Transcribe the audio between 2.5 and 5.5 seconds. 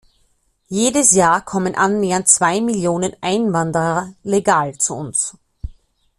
Millionen Einwanderer legal zu uns.